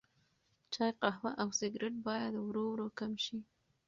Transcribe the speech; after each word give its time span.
چای، 0.73 0.91
قهوه 1.01 1.31
او 1.41 1.49
سګرټ 1.59 1.95
باید 2.07 2.33
ورو 2.37 2.63
ورو 2.71 2.87
کم 2.99 3.11
شي. 3.25 3.37